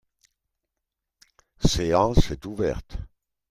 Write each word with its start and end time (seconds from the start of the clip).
séance 1.63 2.31
est 2.31 2.47
ouverte. 2.47 2.97